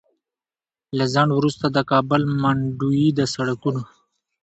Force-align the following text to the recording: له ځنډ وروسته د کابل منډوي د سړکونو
له 0.97 1.05
ځنډ 1.13 1.29
وروسته 1.35 1.65
د 1.69 1.77
کابل 1.91 2.21
منډوي 2.41 3.05
د 3.17 3.19
سړکونو 3.33 3.81